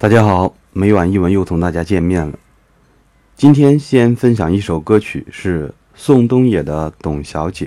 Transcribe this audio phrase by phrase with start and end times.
[0.00, 2.38] 大家好，每晚一文又同大家见面了。
[3.34, 7.66] 今天先分享一首歌曲，是宋冬野的《董小姐》，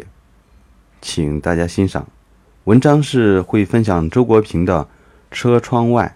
[1.01, 2.07] 请大家欣赏。
[2.63, 4.85] 文章是会分享周国平的
[5.29, 6.15] 《车窗外》。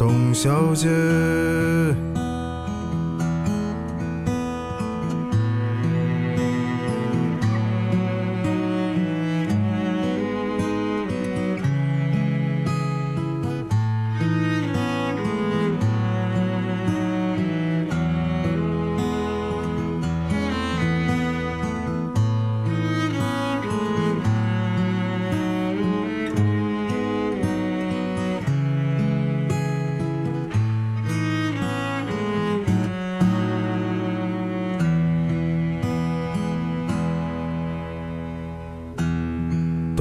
[0.00, 0.88] 董小姐。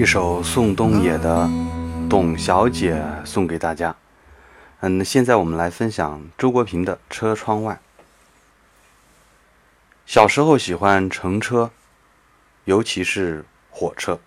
[0.00, 1.44] 一首宋冬野的
[2.08, 2.94] 《董小姐》
[3.26, 3.94] 送给大家。
[4.80, 7.78] 嗯，现在我们来分享周国平的《车窗外》。
[10.06, 11.70] 小时候喜欢乘车，
[12.64, 14.18] 尤其是火车。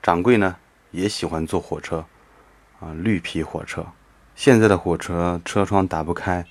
[0.00, 0.54] 掌柜呢
[0.92, 2.04] 也喜欢坐火车，
[2.78, 3.84] 啊，绿皮火车。
[4.36, 6.46] 现在的火车车窗打不开，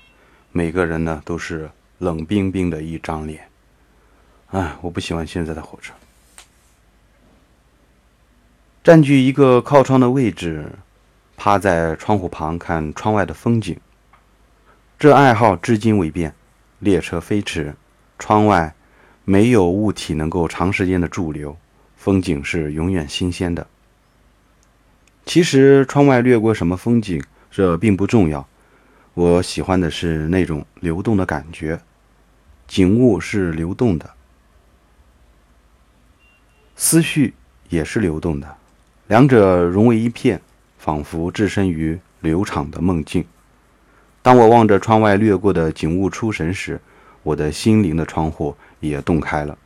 [0.50, 3.48] 每个人呢都是冷冰冰的一张脸。
[4.50, 5.94] 哎，我不喜欢现在的火车。
[8.82, 10.70] 占据一个靠窗的位置。
[11.34, 13.76] 趴在窗户旁看窗外的风景，
[14.96, 16.32] 这爱好至今未变。
[16.78, 17.74] 列车飞驰，
[18.16, 18.72] 窗外
[19.24, 21.56] 没有物体能够长时间的驻留，
[21.96, 23.66] 风景是永远新鲜的。
[25.26, 27.20] 其实窗外掠过什么风景，
[27.50, 28.46] 这并不重要。
[29.14, 31.80] 我喜欢的是那种流动的感觉，
[32.68, 34.08] 景物是流动的，
[36.76, 37.34] 思绪
[37.68, 38.56] 也是流动的，
[39.12, 40.40] 两者融为一片。
[40.78, 43.22] 仿佛置身于流场的梦境。
[44.22, 46.80] 当我望着窗外掠过的景物出神时，
[47.22, 49.56] 我的心灵的窗户也洞开了。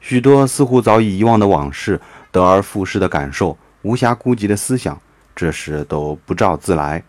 [0.00, 2.00] 许多似乎早已遗忘的往事，
[2.32, 4.98] 得而复失的感受，无暇顾及的思想，
[5.36, 7.04] 这时都不召自来，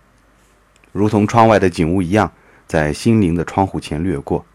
[0.91, 2.31] 如同窗外的景物一样，
[2.67, 4.45] 在心灵的窗户前掠过。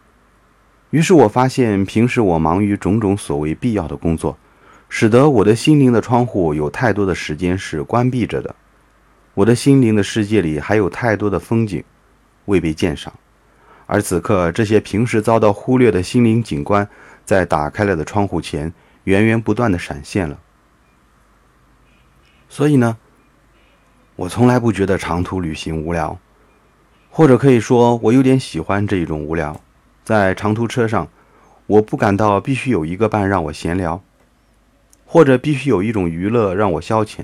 [0.91, 4.37] 于是我发现，平时我忙于种种所谓必要的工作，
[4.89, 8.55] 使得我的心灵的窗户有太多的时间是关闭着的。
[9.33, 11.83] 我的心灵的世界里还有太多的风景
[12.45, 13.13] 未被鉴赏，
[13.85, 16.87] 而此刻这些平时遭到忽略的心灵景观，
[17.25, 18.73] 在打开了的窗户前
[19.03, 20.39] 源源不断的闪现了。
[22.47, 22.97] 所以呢，
[24.15, 26.17] 我从来不觉得长途旅行无聊，
[27.09, 29.59] 或者可以说我有点喜欢这一种无聊。
[30.05, 31.09] 在长途车上，
[31.67, 34.01] 我不感到必须有一个伴让我闲聊，
[35.15, 37.23] 或者必须有一种娱乐让我消遣。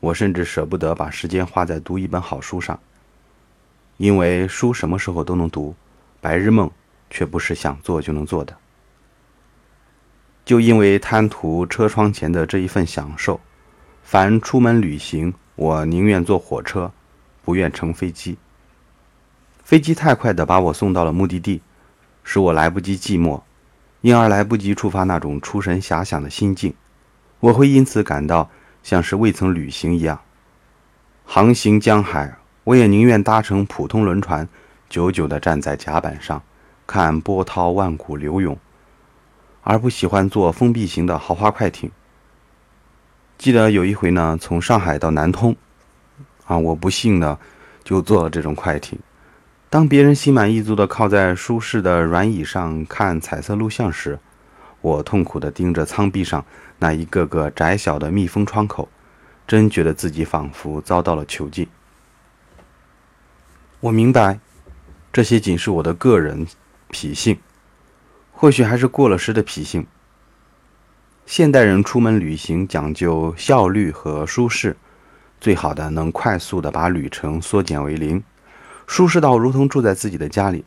[0.00, 2.80] 我甚至舍不得把时间花在读一本好书上，
[3.98, 5.74] 因为书什么时候都能读，
[6.22, 6.70] 白日梦
[7.10, 8.56] 却不是想做就能做的。
[10.46, 13.38] 就因为贪图车窗前的这一份享受，
[14.02, 16.90] 凡出门旅行，我宁愿坐火车，
[17.44, 18.38] 不愿乘飞机。
[19.62, 21.60] 飞机太快地把我送到了目的地，
[22.24, 23.42] 使我来不及寂寞，
[24.00, 26.72] 因而来不及触发那种出神遐想的心境。
[27.40, 28.50] 我会因此感到。
[28.80, 30.18] 像是未曾旅行一样，
[31.26, 34.48] 航行江海，我也宁愿搭乘普通轮船，
[34.88, 36.40] 久久地站在甲板上，
[36.86, 38.56] 看波涛万古流涌，
[39.62, 41.90] 而不喜欢坐封闭型的豪华快艇。
[43.36, 45.54] 记得有一回呢，从上海到南通，
[46.46, 47.38] 啊，我不幸呢
[47.84, 48.98] 就坐了这种快艇。
[49.68, 54.18] 当别人心满意足地靠在舒适的软椅上看彩色录像时，
[54.80, 56.42] 我痛苦地盯着舱壁上
[56.78, 58.88] 那一个个窄小的密封窗口，
[59.46, 61.68] 真觉得自己仿佛遭到了囚禁。
[63.80, 64.40] 我明白，
[65.12, 66.46] 这些仅是我的个人
[66.90, 67.38] 脾性，
[68.32, 69.86] 或许还是过了时的脾性。
[71.26, 74.76] 现代人出门旅行讲究效率和舒适，
[75.40, 78.22] 最好的能快速的把旅程缩减为零，
[78.86, 80.64] 舒适到如同住在自己的家里。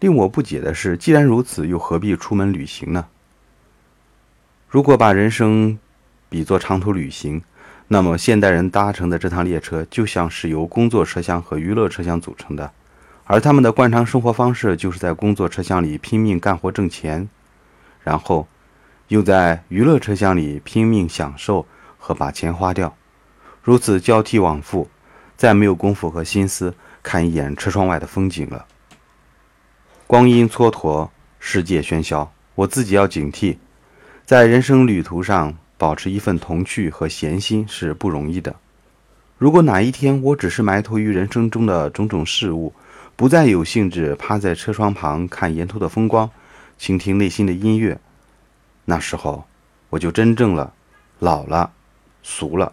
[0.00, 3.06] 令我不解的是，既然如此，又何必出门旅行呢？
[4.74, 5.78] 如果把人生
[6.28, 7.40] 比作长途旅行，
[7.86, 12.72] 那么现代人搭乘的这趟列车就像是由工作车厢和娱乐车厢组成的，
[13.22, 17.28] 而他们的惯常生活方式就是在工作车厢里拼命干活挣钱，
[18.02, 18.48] 然后
[19.06, 21.64] 又在娱乐车厢里拼命享受
[21.96, 22.96] 和把钱花掉，
[23.62, 24.90] 如此交替往复，
[25.36, 28.66] 再没有功夫和心思看一眼车窗外的风景了。
[30.08, 33.58] 光阴蹉跎，世界喧嚣，我自己要警惕，
[34.26, 38.56] 在人生旅途上保持一份童趣和闲心是不容易的。
[39.36, 42.72] 如果哪一天我只是埋头于人生中的种种事物，
[43.16, 46.30] 不再有兴致趴在车窗旁看沿途的风光，
[46.78, 48.00] 倾听内心的音乐，
[48.86, 49.44] 那时候
[49.90, 50.72] 我就真正了，
[51.18, 51.70] 老了，
[52.22, 52.72] 俗了，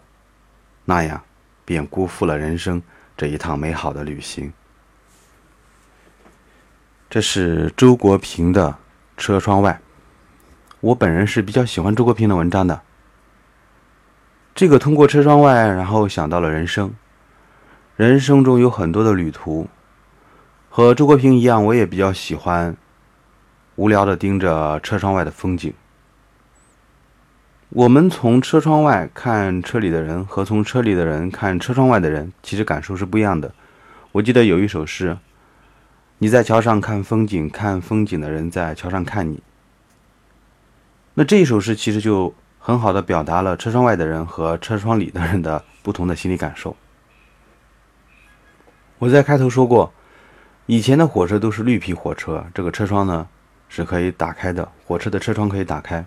[0.86, 1.22] 那样
[1.66, 2.82] 便辜负了人生
[3.14, 4.50] 这一趟美好的旅行。
[7.10, 8.70] 这是周国平的
[9.18, 9.78] 《车窗外》，
[10.82, 12.80] 我本人是比较喜欢周国平的文章的。
[14.52, 16.92] 这个通过车窗外，然后想到了人生，
[17.94, 19.68] 人生中有很多的旅途，
[20.68, 22.76] 和周国平一样，我也比较喜欢
[23.76, 25.72] 无聊的盯着车窗外的风景。
[27.68, 33.54] 我们从车窗外看车里的人，和从车里的人看车窗外的人，其实感受是不一样的。
[34.10, 35.16] 我记得有一首诗。
[36.18, 39.40] 你在桥上看风景，看风景的人在桥上看你。
[41.14, 46.74] 那这一首诗其实就很好的表达了车窗外的人和车窗里的人的不同的心理感受。
[48.98, 49.92] 我在开头说过，
[50.66, 53.28] 以前的火车都是绿皮火车，这个车窗呢
[53.68, 56.04] 是可以打开的，火车的车窗可以打开。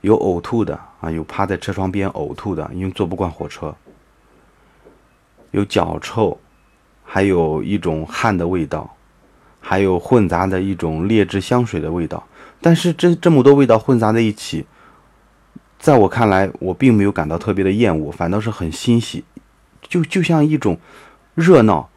[0.00, 3.72] 有呕吐的啊，有趴在车窗边呕吐的，因为坐不惯火车。
[5.52, 6.40] 有脚臭，
[7.04, 8.96] 还有一种汗的味道，
[9.62, 12.22] 还有混杂的一种劣质香水的味道。
[12.60, 14.66] 但是这这么多味道混杂在一起，
[15.78, 19.24] 在我看来，我并没有感到特别的厌恶，反倒是很欣喜，
[19.80, 20.78] 就就像一种
[21.34, 21.88] 热闹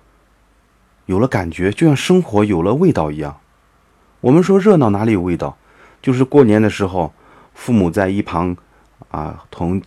[1.07, 3.38] 有了感觉，就像生活有了味道一样。
[4.22, 5.57] 我们说热闹哪里有味道？
[6.01, 7.12] 就是过年的时候。
[7.57, 8.57] 父母在一旁，
[9.12, 9.81] 啊，同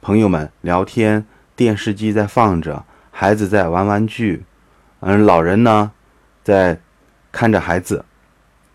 [0.00, 4.42] 朋友们聊天，电视机在放着，孩子在玩玩具，
[5.00, 5.92] 嗯，老人呢，
[6.42, 6.80] 在
[7.34, 8.04] 看着孩子，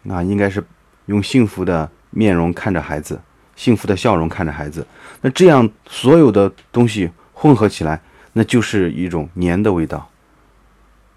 [0.10, 0.62] 啊，应该是
[1.06, 3.18] 用幸福的面容看着孩子，
[3.56, 4.86] 幸福的笑容看着孩子。
[5.22, 8.02] 那这样所有的东西混合起来，
[8.34, 10.10] 那就是一种年的味道。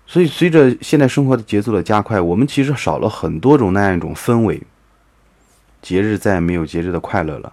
[0.06, 4.62] 所以，随着现在生活的节奏的加快，我们其实少了很多种那样一种氛围。
[5.80, 7.52] 节日再也没有节日的快乐了。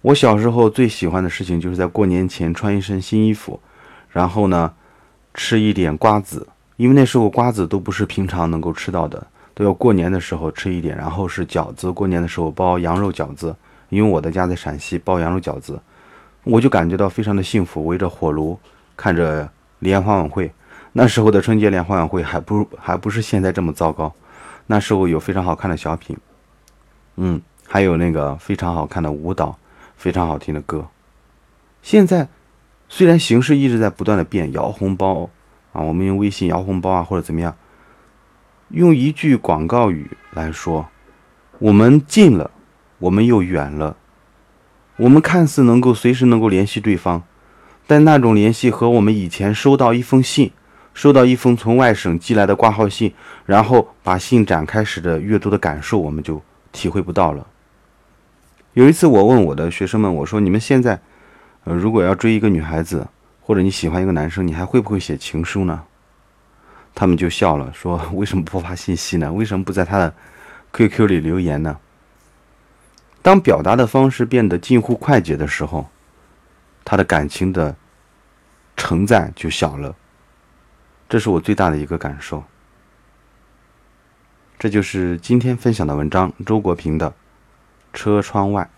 [0.00, 3.60] 我小时候最喜欢的事情就是在过年前穿一身新衣服，
[4.10, 4.72] 然后呢，
[5.34, 10.96] 吃一点瓜子，因为那时候瓜子都不是平常能够吃到的，都要过年的时候吃一点。
[10.96, 13.54] 然后是饺子，过年的时候包羊肉饺子，
[13.88, 15.80] 因为我的家在陕西，包羊肉饺子，
[16.44, 17.86] 我就感觉到非常的幸福。
[17.86, 18.58] 围着火炉
[18.96, 20.52] 看着联欢晚会，
[20.92, 24.12] 那时候的春节联欢晚会还不还不是现在这么糟糕，
[24.66, 26.16] 那时候有非常好看的小品。
[27.16, 29.56] 嗯，还有那个非常好看的舞蹈，
[29.96, 30.86] 非常好听的歌。
[31.82, 32.28] 现在
[32.88, 35.30] 虽然形势一直在不断的变，摇红包
[35.76, 37.54] 啊，我们用微信摇红包啊，或者怎么样，
[38.70, 40.88] 用一句广告语来说，
[41.58, 42.50] 我们近了，
[42.98, 43.96] 我们又远了。
[44.96, 47.22] 我们看似能够随时能够联系对方，
[47.86, 50.50] 但那种联系和我们以前收到一封信，
[50.94, 53.12] 收到一封从外省寄来的挂号信，
[53.44, 56.42] 然后把信展开时的阅读的感受，我们就。
[56.72, 57.46] 体会不到了。
[58.74, 61.00] 有一次，我问我的学生们：“我说，你们现在，
[61.64, 63.08] 呃，如果要追一个女孩子，
[63.46, 65.84] 或者你喜欢一个男生，你还会不会写情书呢？”
[66.96, 69.32] 他们就笑了，说：“为什么不发信息呢？
[69.32, 70.12] 为什么不在他的
[70.72, 71.78] QQ 里留言呢？”
[73.22, 75.88] 当表达的方式变得近乎快捷的时候，
[76.84, 77.76] 他的感情的
[78.76, 79.94] 承载就小了。
[81.08, 82.42] 这是我最大的一个感受。
[84.58, 87.10] 这就是今天分享的文章，周国平的
[87.92, 88.68] 《车窗外》。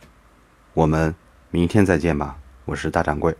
[0.75, 1.15] 我们
[1.51, 3.35] 明天再见吧，我是大掌柜。